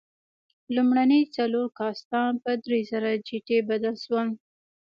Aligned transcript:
لومړني 0.75 1.21
څلور 1.35 1.67
کاستان 1.79 2.31
په 2.43 2.51
درېزره 2.65 3.11
جتي 3.27 3.57
بدل 3.69 3.95
شول. 4.03 4.27